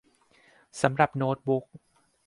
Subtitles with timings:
[0.81, 1.65] สำหรับโน๊ตบุ๊ค